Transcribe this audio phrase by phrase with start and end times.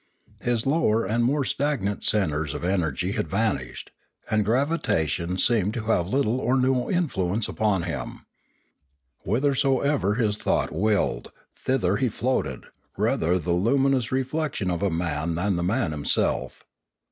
[0.41, 3.89] His lower and more stagnant centres of energy had van ished;
[4.31, 8.25] and gravitation seemed to have little or no in fluence upon him.
[9.19, 12.63] Whithersoever his thought willed, thither he floated,
[12.97, 14.97] rather the luminous reflection of a Pioneering
[15.35, 16.65] 483 man than the man himself.